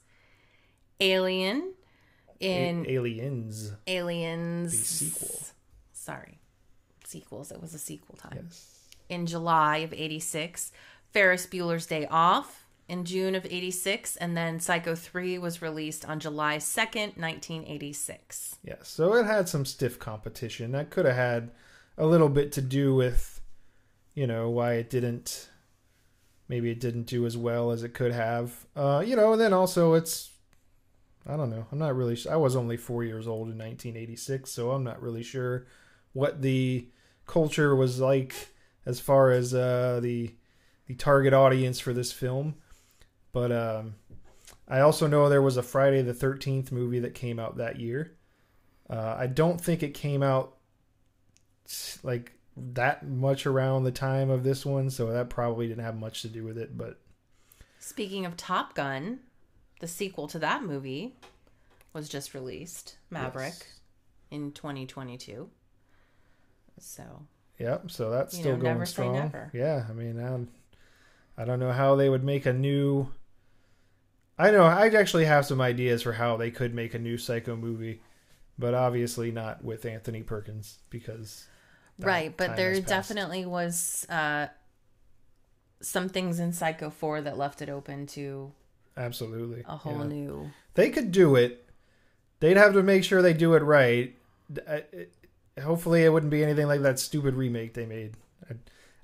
[1.00, 1.74] Alien
[2.40, 3.74] in A- Aliens.
[3.86, 4.72] Aliens.
[4.72, 5.40] The sequel.
[5.94, 6.40] Sorry.
[7.06, 7.52] Sequels.
[7.52, 8.40] It was a sequel time.
[8.44, 8.80] Yes.
[9.10, 10.72] In July of 86.
[11.12, 16.20] Ferris Bueller's Day Off in June of 86 and then Psycho 3 was released on
[16.20, 18.58] July 2nd, 1986.
[18.64, 18.88] Yes.
[18.88, 20.72] So it had some stiff competition.
[20.72, 21.52] That could have had
[21.98, 23.37] a little bit to do with
[24.18, 25.48] you know why it didn't
[26.48, 28.66] maybe it didn't do as well as it could have.
[28.76, 30.32] Uh you know and then also it's
[31.28, 31.68] i don't know.
[31.72, 35.22] I'm not really i was only four years old in 1986 so i'm not really
[35.22, 35.68] sure
[36.14, 36.90] what the
[37.28, 38.34] culture was like
[38.88, 40.34] as far as uh the
[40.88, 42.56] the target audience for this film.
[43.34, 43.96] But um
[44.68, 48.18] i also know there was a friday the 13th movie that came out that year.
[48.90, 50.56] Uh, i don't think it came out
[52.02, 52.37] like
[52.74, 56.28] that much around the time of this one, so that probably didn't have much to
[56.28, 56.78] do with it.
[56.78, 57.00] But
[57.80, 59.20] speaking of Top Gun,
[59.80, 61.16] the sequel to that movie
[61.94, 63.80] was just released, Maverick, yes.
[64.32, 65.50] in 2022.
[66.80, 67.04] So.
[67.60, 67.92] Yep.
[67.92, 69.34] So that's still know, going strong.
[69.54, 69.86] Yeah.
[69.90, 70.48] I mean, um,
[71.38, 73.10] I don't know how they would make a new.
[74.38, 77.56] I know I actually have some ideas for how they could make a new Psycho
[77.56, 78.02] movie,
[78.60, 81.48] but obviously not with Anthony Perkins because
[82.00, 84.48] right but there definitely was uh
[85.80, 88.52] some things in Psycho 4 that left it open to
[88.96, 89.62] Absolutely.
[89.68, 90.08] a whole Yeah.
[90.08, 90.52] new.
[90.74, 91.70] They could do it.
[92.40, 94.16] They'd have to make sure they do it right.
[95.62, 98.14] Hopefully, it wouldn't be anything like that stupid remake they made.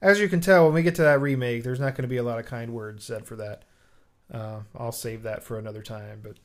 [0.01, 2.17] As you can tell, when we get to that remake, there's not going to be
[2.17, 3.63] a lot of kind words said for that.
[4.33, 6.21] Uh, I'll save that for another time.
[6.23, 6.37] But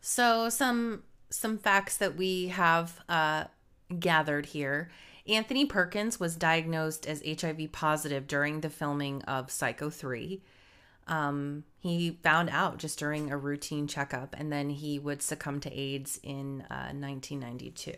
[0.00, 3.44] So some some facts that we have uh,
[3.98, 4.90] gathered here.
[5.28, 10.42] Anthony Perkins was diagnosed as HIV positive during the filming of Psycho 3.
[11.06, 15.72] Um, he found out just during a routine checkup, and then he would succumb to
[15.72, 17.90] AIDS in uh, 1992.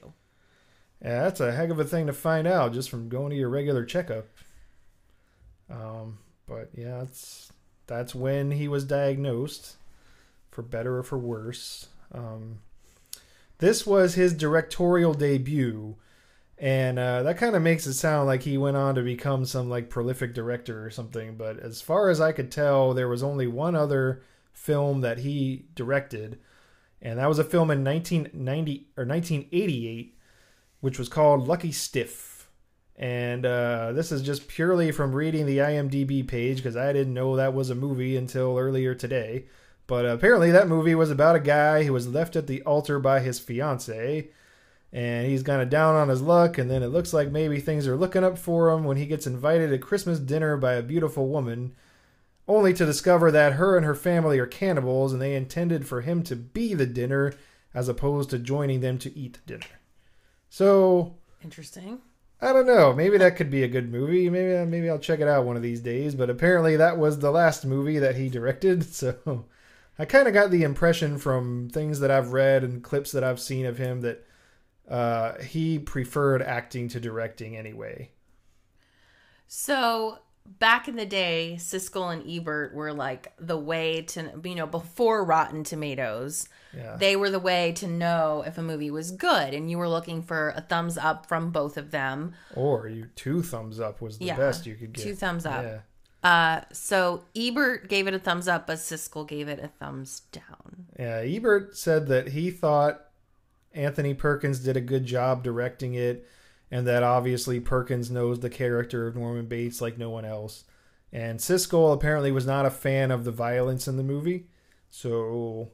[1.02, 3.48] yeah, that's a heck of a thing to find out just from going to your
[3.48, 4.26] regular checkup.
[5.70, 7.52] Um, but yeah, that's
[7.86, 9.76] that's when he was diagnosed,
[10.50, 11.88] for better or for worse.
[12.12, 12.60] Um,
[13.62, 15.94] this was his directorial debut,
[16.58, 19.70] and uh, that kind of makes it sound like he went on to become some
[19.70, 21.36] like prolific director or something.
[21.36, 24.20] But as far as I could tell, there was only one other
[24.52, 26.40] film that he directed,
[27.00, 30.18] and that was a film in 1990 or 1988,
[30.80, 32.50] which was called Lucky Stiff.
[32.96, 37.36] And uh, this is just purely from reading the IMDb page because I didn't know
[37.36, 39.44] that was a movie until earlier today.
[39.92, 43.20] But apparently, that movie was about a guy who was left at the altar by
[43.20, 44.30] his fiance,
[44.90, 46.56] and he's kind of down on his luck.
[46.56, 49.26] And then it looks like maybe things are looking up for him when he gets
[49.26, 51.74] invited to Christmas dinner by a beautiful woman,
[52.48, 56.22] only to discover that her and her family are cannibals, and they intended for him
[56.22, 57.34] to be the dinner
[57.74, 59.72] as opposed to joining them to eat the dinner.
[60.48, 62.00] So Interesting.
[62.40, 62.94] I don't know.
[62.94, 64.30] Maybe that could be a good movie.
[64.30, 66.14] Maybe maybe I'll check it out one of these days.
[66.14, 68.86] But apparently that was the last movie that he directed.
[68.94, 69.44] So
[69.98, 73.40] I kind of got the impression from things that I've read and clips that I've
[73.40, 74.26] seen of him that
[74.88, 78.10] uh, he preferred acting to directing anyway.
[79.46, 80.18] So
[80.58, 85.24] back in the day, Siskel and Ebert were like the way to, you know, before
[85.24, 86.96] Rotten Tomatoes, Yeah.
[86.96, 89.54] they were the way to know if a movie was good.
[89.54, 92.34] And you were looking for a thumbs up from both of them.
[92.54, 95.04] or you two thumbs up was the Yeah, best you could get.
[95.04, 95.62] Two thumbs up.
[95.62, 95.78] Yeah.
[96.22, 100.86] Uh, so Ebert gave it a thumbs up, but Siskel gave it a thumbs down.
[100.98, 103.00] Yeah, Ebert said that he thought
[103.72, 106.26] Anthony Perkins did a good job directing it,
[106.70, 110.64] and that obviously Perkins knows the character of Norman Bates like no one else.
[111.12, 114.46] And Siskel apparently was not a fan of the violence in the movie,
[114.88, 115.70] so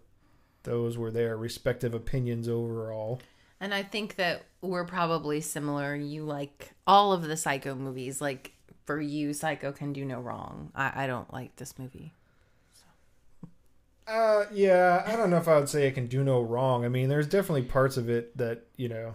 [0.64, 3.20] those were their respective opinions overall.
[3.60, 5.94] And I think that we're probably similar.
[5.94, 8.20] You like all of the Psycho movies.
[8.20, 8.52] Like
[8.88, 10.72] for you, Psycho can do no wrong.
[10.74, 12.14] I, I don't like this movie.
[14.06, 16.86] Uh, yeah, I don't know if I would say it can do no wrong.
[16.86, 19.14] I mean, there's definitely parts of it that you know,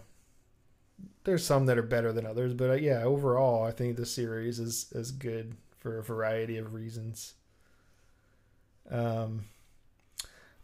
[1.23, 4.59] there's some that are better than others, but uh, yeah, overall, I think the series
[4.59, 7.33] is is good for a variety of reasons.
[8.91, 9.45] Um,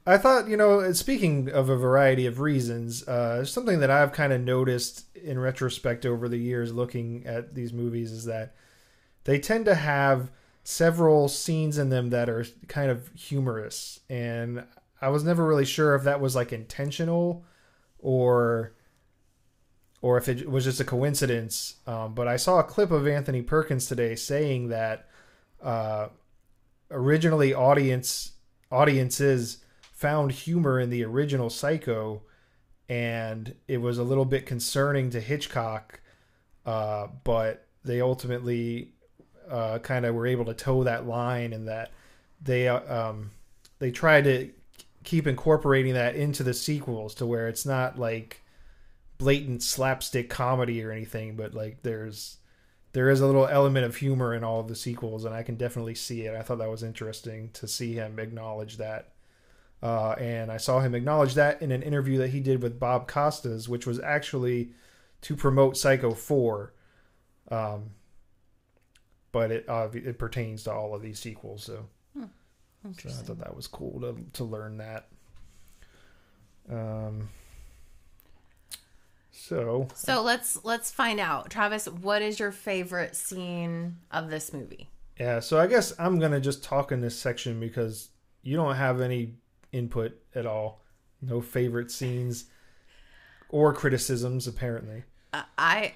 [0.05, 4.33] I thought, you know, speaking of a variety of reasons, uh, something that I've kind
[4.33, 8.53] of noticed in retrospect over the years, looking at these movies, is that
[9.23, 10.31] they tend to have
[10.63, 13.99] several scenes in them that are kind of humorous.
[14.09, 14.63] And
[15.01, 17.45] i was never really sure if that was like intentional
[17.99, 18.73] or
[20.01, 21.75] or if it was just a coincidence.
[21.87, 25.07] Um, but i saw a clip of anthony perkins today saying that
[25.61, 26.07] uh,
[26.91, 28.33] originally audience
[28.71, 29.57] audiences
[29.91, 32.21] found humor in the original psycho
[32.87, 35.99] and it was a little bit concerning to hitchcock
[36.65, 38.93] uh, but they ultimately
[39.49, 41.91] uh, kind of were able to toe that line and that
[42.41, 43.31] they uh, um,
[43.79, 44.51] they tried to
[45.03, 48.41] keep incorporating that into the sequels to where it's not like
[49.17, 52.37] blatant slapstick comedy or anything but like there's
[52.93, 55.55] there is a little element of humor in all of the sequels and i can
[55.55, 56.35] definitely see it.
[56.35, 59.13] I thought that was interesting to see him acknowledge that.
[59.81, 63.07] Uh, and i saw him acknowledge that in an interview that he did with bob
[63.07, 64.71] costas which was actually
[65.21, 66.73] to promote psycho 4
[67.49, 67.91] um,
[69.31, 71.63] but it uh, it pertains to all of these sequels.
[71.63, 71.85] So,
[72.97, 75.07] so I thought that was cool to to learn that.
[76.69, 77.29] Um.
[79.31, 81.87] So So let's let's find out, Travis.
[81.87, 84.89] What is your favorite scene of this movie?
[85.19, 88.09] yeah, so I guess I'm gonna just talk in this section because
[88.41, 89.35] you don't have any
[89.71, 90.81] input at all,
[91.21, 92.45] no favorite scenes
[93.49, 95.03] or criticisms apparently.
[95.33, 95.93] Uh, I,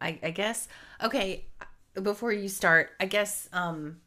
[0.00, 0.68] I, I guess.
[1.02, 1.46] Okay,
[2.00, 3.48] before you start, I guess.
[3.52, 3.98] Um,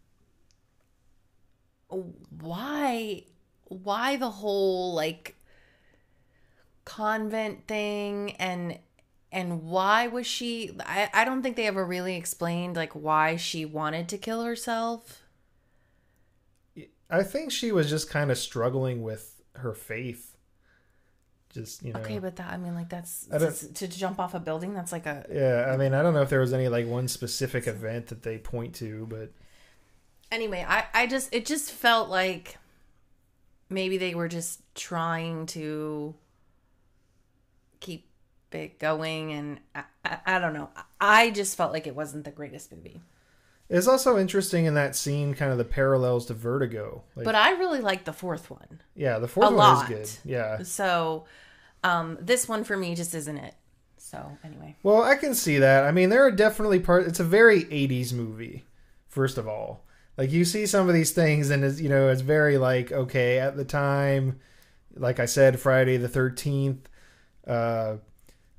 [1.88, 3.24] why,
[3.66, 5.36] why the whole like
[6.86, 8.80] convent thing and
[9.32, 13.64] and why was she I, I don't think they ever really explained like why she
[13.64, 15.22] wanted to kill herself
[17.10, 20.29] I think she was just kind of struggling with her faith.
[21.54, 22.00] Just you know.
[22.02, 25.08] okay but that i mean like that's to, to jump off a building that's like
[25.08, 28.08] a Yeah, I mean, I don't know if there was any like one specific event
[28.08, 29.32] that they point to, but
[30.32, 32.58] anyway i i just it just felt like
[33.70, 36.14] maybe they were just trying to
[37.80, 38.08] keep
[38.52, 40.70] it going and i, I, I don't know
[41.02, 43.02] i just felt like it wasn't the greatest movie
[43.70, 47.03] it's also interesting in that scene, kind of the parallels to Vertigo.
[47.15, 49.91] Like, but i really like the fourth one yeah, the fourth one lot.
[49.91, 50.30] is good.
[50.30, 50.63] Yeah.
[50.63, 51.26] so
[51.84, 53.53] um this one for me just isn't it
[53.97, 55.84] so anyway Well, I can see that.
[55.86, 57.07] I mean, there are definitely parts.
[57.07, 58.65] It's a very '80s movie.
[59.07, 59.84] First of all,
[60.17, 63.38] like you see some of these things, and it's you know it's very like okay
[63.39, 64.39] at the time.
[64.95, 66.89] Like I said, Friday the Thirteenth,
[67.45, 67.97] uh,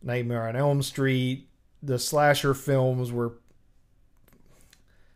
[0.02, 1.48] Nightmare on Elm Street,
[1.82, 3.32] the slasher films were.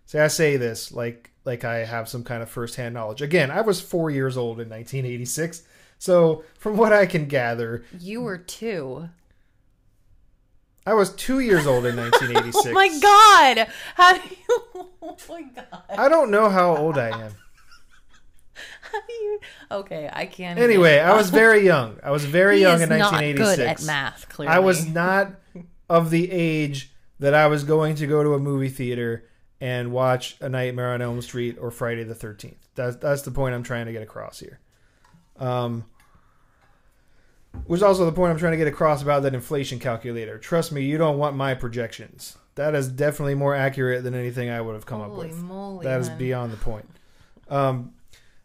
[0.06, 3.22] See, I say this like like I have some kind of firsthand knowledge.
[3.22, 5.62] Again, I was four years old in 1986,
[5.98, 9.08] so from what I can gather, you were two.
[10.86, 12.66] I was two years old in 1986.
[12.66, 13.68] Oh my god!
[13.94, 14.88] How do you?
[15.06, 15.82] Oh my god!
[15.90, 17.32] I don't know how old I am.
[18.54, 19.40] How do you?
[19.70, 20.58] Okay, I can't.
[20.58, 21.98] Anyway, I was very young.
[22.02, 23.56] I was very He young in not 1986.
[23.56, 24.28] good at math.
[24.30, 25.32] Clearly, I was not
[25.90, 26.90] of the age
[27.20, 29.26] that I was going to go to a movie theater
[29.60, 32.56] and watch A Nightmare on Elm Street or Friday the 13th.
[32.74, 34.60] That's that's the point I'm trying to get across here.
[35.38, 35.84] Um
[37.66, 40.38] which is also the point I'm trying to get across about that inflation calculator.
[40.38, 42.36] Trust me, you don't want my projections.
[42.56, 45.42] That is definitely more accurate than anything I would have come Holy up with.
[45.42, 45.84] moly!
[45.84, 46.18] That is man.
[46.18, 46.88] beyond the point.
[47.48, 47.94] Um,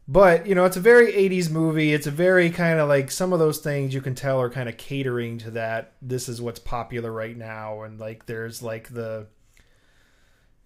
[0.08, 1.94] but you know, it's a very '80s movie.
[1.94, 4.68] It's a very kind of like some of those things you can tell are kind
[4.68, 5.94] of catering to that.
[6.02, 9.28] This is what's popular right now, and like there's like the,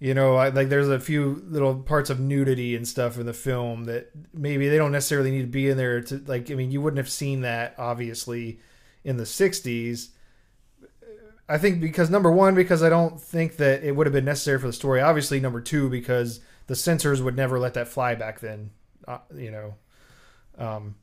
[0.03, 3.31] you know, I, like there's a few little parts of nudity and stuff in the
[3.31, 6.51] film that maybe they don't necessarily need to be in there to like.
[6.51, 8.59] I mean, you wouldn't have seen that obviously
[9.05, 10.09] in the '60s.
[11.47, 14.59] I think because number one, because I don't think that it would have been necessary
[14.59, 14.99] for the story.
[14.99, 18.71] Obviously, number two, because the censors would never let that fly back then.
[19.07, 19.75] Uh, you know,
[20.57, 20.95] um,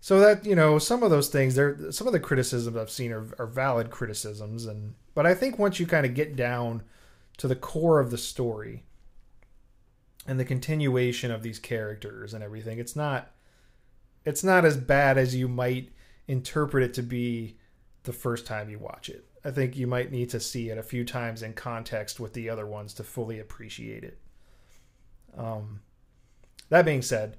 [0.00, 3.12] so that you know some of those things, there, some of the criticisms I've seen
[3.12, 6.82] are, are valid criticisms, and but I think once you kind of get down
[7.38, 8.84] to the core of the story
[10.26, 13.30] and the continuation of these characters and everything, it's not,
[14.24, 15.90] it's not as bad as you might
[16.26, 17.56] interpret it to be
[18.02, 19.24] the first time you watch it.
[19.44, 22.50] I think you might need to see it a few times in context with the
[22.50, 24.18] other ones to fully appreciate it.
[25.36, 25.80] Um,
[26.68, 27.36] that being said,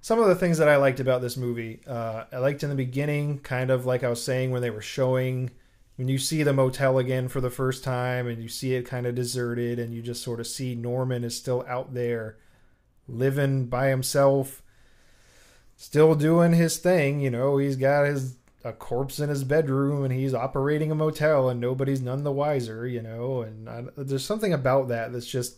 [0.00, 2.76] some of the things that I liked about this movie, uh, I liked in the
[2.76, 5.50] beginning, kind of like I was saying when they were showing,
[5.96, 9.06] when you see the motel again for the first time and you see it kind
[9.06, 12.38] of deserted and you just sort of see Norman is still out there
[13.06, 14.62] living by himself,
[15.76, 17.20] still doing his thing.
[17.20, 21.48] You know, he's got his a corpse in his bedroom and he's operating a motel
[21.48, 23.42] and nobody's none the wiser, you know.
[23.42, 25.56] And I, there's something about that that's just,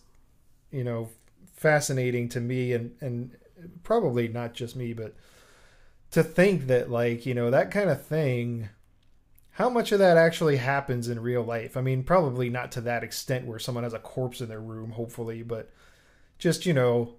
[0.70, 1.10] you know,
[1.54, 3.36] fascinating to me and and
[3.82, 5.14] probably not just me, but
[6.10, 8.68] to think that like you know that kind of thing.
[9.54, 11.76] How much of that actually happens in real life?
[11.76, 14.90] I mean, probably not to that extent where someone has a corpse in their room,
[14.90, 15.70] hopefully, but
[16.38, 17.14] just you know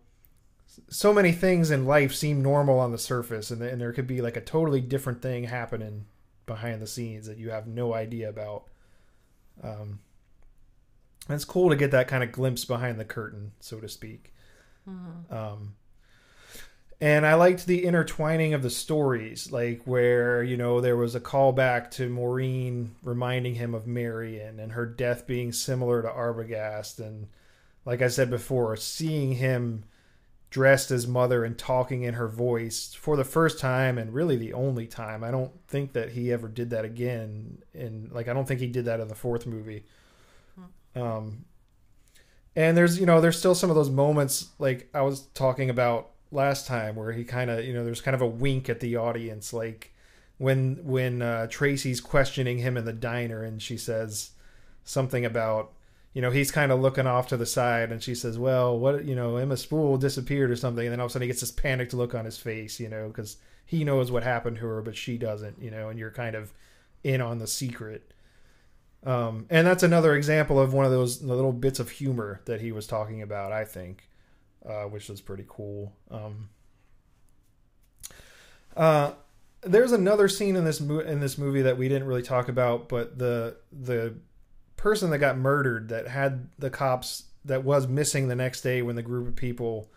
[0.90, 4.22] so many things in life seem normal on the surface and, and there could be
[4.22, 6.06] like a totally different thing happening
[6.46, 8.66] behind the scenes that you have no idea about.
[9.64, 10.00] Um,
[11.30, 14.34] it's cool to get that kind of glimpse behind the curtain so to speak.
[15.30, 15.76] Um,
[17.02, 21.20] and i liked the intertwining of the stories like where you know there was a
[21.20, 27.28] callback to maureen reminding him of marion and her death being similar to arbogast and
[27.86, 29.84] like i said before seeing him
[30.56, 34.54] dressed as mother and talking in her voice for the first time and really the
[34.54, 35.22] only time.
[35.22, 37.62] I don't think that he ever did that again.
[37.74, 39.84] And like, I don't think he did that in the fourth movie.
[40.96, 41.44] Um,
[42.56, 46.12] and there's, you know, there's still some of those moments like I was talking about
[46.32, 48.96] last time where he kind of, you know, there's kind of a wink at the
[48.98, 49.94] audience, like
[50.38, 54.32] when, when, uh, Tracy's questioning him in the diner and she says
[54.84, 55.72] something about,
[56.14, 59.04] you know, he's kind of looking off to the side, and she says, "Well, what,
[59.04, 61.42] you know, Emma Spool disappeared or something," and then all of a sudden he gets
[61.42, 64.82] this panicked look on his face, you know, because he knows what happened to her,
[64.82, 66.54] but she doesn't, you know, and you're kind of
[67.04, 68.14] in on the secret.
[69.06, 72.72] Um, and that's another example of one of those little bits of humor that he
[72.72, 74.08] was talking about, I think,
[74.68, 75.94] uh, which was pretty cool.
[76.10, 76.50] Um,
[78.76, 79.12] uh,
[79.62, 82.90] there's another scene in this mo- in this movie that we didn't really talk about,
[82.90, 84.16] but the the
[84.78, 88.96] person that got murdered that had the cops that was missing the next day when
[88.96, 89.90] the group of people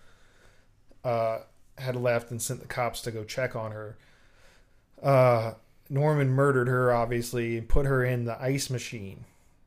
[1.04, 1.38] uh,
[1.78, 3.96] had left and sent the cops to go check on her.
[5.02, 5.52] Uh,
[5.90, 9.24] Norman murdered her, obviously, and put her in the ice machine.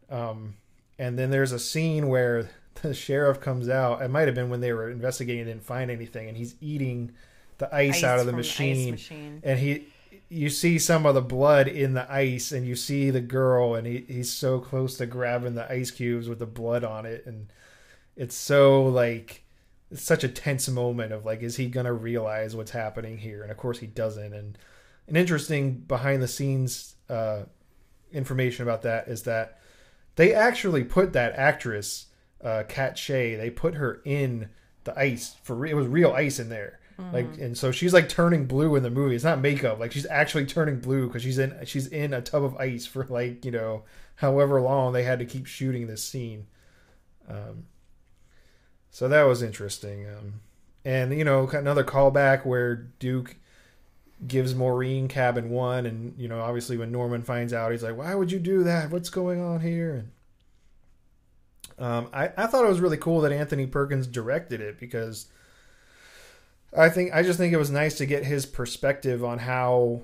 [0.10, 0.56] Um,
[0.99, 4.01] and then there's a scene where the sheriff comes out.
[4.01, 7.11] It might have been when they were investigating and didn't find anything, and he's eating
[7.57, 9.41] the ice, Ice out of the machine, machine.
[9.43, 9.88] and he.
[10.30, 13.86] You see some of the blood in the ice, and you see the girl, and
[13.86, 17.51] he, he's so close to grabbing the ice cubes with the blood on it, and
[18.15, 19.43] it's so like
[19.91, 23.41] it's such a tense moment of like, is he gonna realize what's happening here?
[23.41, 24.34] And of course he doesn't.
[24.34, 24.57] And
[25.07, 27.41] an interesting behind the scenes uh,
[28.13, 29.59] information about that is that
[30.15, 32.05] they actually put that actress,
[32.43, 34.49] uh, Kat Shea, they put her in
[34.83, 36.79] the ice for re- it was real ice in there.
[37.11, 39.15] Like and so she's like turning blue in the movie.
[39.15, 39.79] It's not makeup.
[39.79, 43.05] Like she's actually turning blue because she's in she's in a tub of ice for
[43.05, 43.83] like you know
[44.17, 46.45] however long they had to keep shooting this scene.
[47.27, 47.65] Um,
[48.91, 50.07] so that was interesting.
[50.07, 50.41] Um,
[50.85, 53.35] and you know another callback where Duke
[54.27, 58.13] gives Maureen cabin one, and you know obviously when Norman finds out, he's like, "Why
[58.13, 58.91] would you do that?
[58.91, 60.11] What's going on here?" And
[61.82, 65.27] um, I I thought it was really cool that Anthony Perkins directed it because
[66.77, 70.03] I think I just think it was nice to get his perspective on how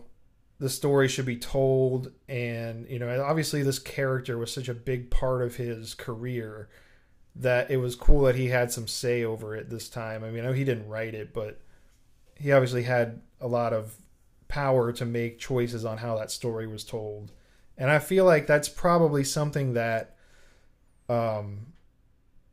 [0.60, 5.12] the story should be told, and you know obviously this character was such a big
[5.12, 6.68] part of his career
[7.36, 10.24] that it was cool that he had some say over it this time.
[10.24, 11.62] I mean, I know he didn't write it, but
[12.36, 13.96] he obviously had a lot of
[14.48, 17.32] power to make choices on how that story was told.
[17.78, 20.17] And I feel like that's probably something that
[21.10, 21.68] um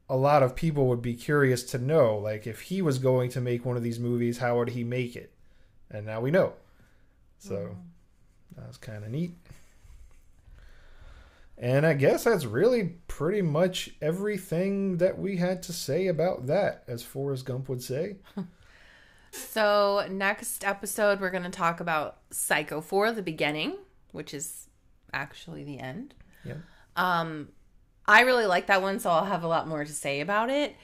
[0.08, 3.40] a lot of people would be curious to know like if he was going to
[3.40, 5.32] make one of these movies, how would he make it?
[5.90, 6.52] And now we know.
[7.38, 7.76] So
[8.56, 9.34] that was kind of neat.
[11.56, 16.82] And I guess that's really pretty much everything that we had to say about that,
[16.88, 18.16] as Forrest Gump would say.
[19.34, 23.74] So, next episode, we're going to talk about Psycho 4, the beginning,
[24.12, 24.68] which is
[25.12, 26.14] actually the end.
[26.44, 26.58] Yeah.
[26.94, 27.48] Um,
[28.06, 30.76] I really like that one, so I'll have a lot more to say about it.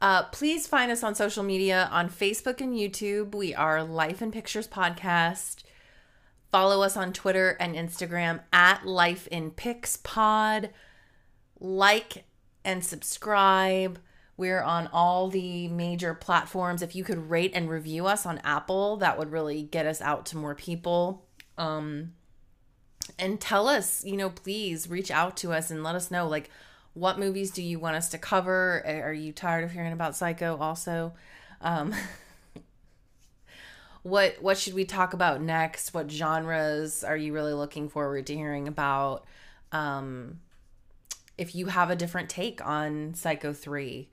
[0.00, 3.34] Uh, please find us on social media on Facebook and YouTube.
[3.34, 5.62] We are Life in Pictures Podcast.
[6.52, 10.70] Follow us on Twitter and Instagram at Life in Pics Pod.
[11.58, 12.24] Like
[12.62, 13.98] and subscribe.
[14.36, 16.82] We're on all the major platforms.
[16.82, 20.26] If you could rate and review us on Apple, that would really get us out
[20.26, 21.24] to more people.
[21.56, 22.12] Um,
[23.18, 26.50] and tell us, you know, please reach out to us and let us know, like,
[26.96, 28.82] what movies do you want us to cover?
[28.86, 30.56] Are you tired of hearing about Psycho?
[30.56, 31.12] Also,
[31.60, 31.94] um,
[34.02, 35.92] what what should we talk about next?
[35.92, 39.26] What genres are you really looking forward to hearing about?
[39.72, 40.40] Um,
[41.36, 44.08] if you have a different take on Psycho three,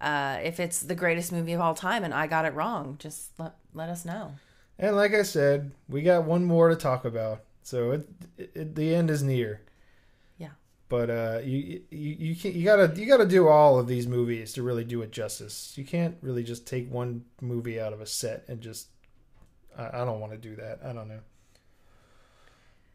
[0.00, 3.32] uh, if it's the greatest movie of all time and I got it wrong, just
[3.36, 4.34] let let us know.
[4.78, 8.08] And like I said, we got one more to talk about, so it,
[8.38, 9.60] it, the end is near.
[10.88, 14.54] But uh, you you you, can, you gotta you gotta do all of these movies
[14.54, 15.74] to really do it justice.
[15.76, 18.88] You can't really just take one movie out of a set and just.
[19.76, 20.80] I, I don't want to do that.
[20.82, 21.20] I don't know.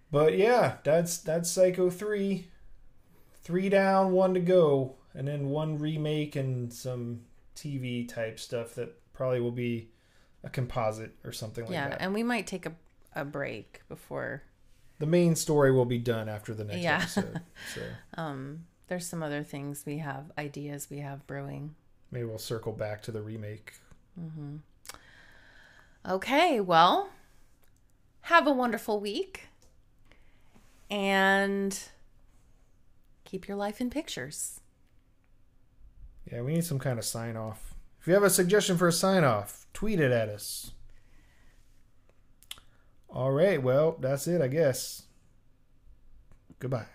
[0.10, 2.48] But yeah, that's that's Psycho three.
[3.44, 7.22] Three down, one to go, and then one remake and some
[7.56, 9.90] TV type stuff that probably will be
[10.46, 12.00] a composite or something like yeah, that.
[12.00, 12.74] Yeah, and we might take a
[13.16, 14.44] a break before
[15.04, 16.96] the main story will be done after the next Yeah.
[17.02, 17.42] episode.
[17.76, 17.82] So
[18.16, 21.76] um there's some other things we have ideas we have brewing.
[22.12, 23.74] maybe we'll circle back to the remake.
[24.20, 24.58] Mm-hmm.
[26.10, 27.10] Okay, well,
[28.22, 29.48] have a wonderful week
[30.92, 31.80] and
[33.26, 34.60] keep your life in pictures.
[36.32, 37.74] Yeah, we need some kind of sign off.
[38.00, 40.73] If you have a suggestion for a sign off, tweet it at us.
[43.14, 45.04] All right, well, that's it, I guess.
[46.58, 46.88] Goodbye.